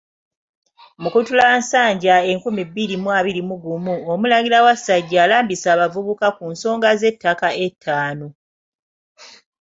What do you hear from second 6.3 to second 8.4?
ku nsonga z'ettaka ettaano.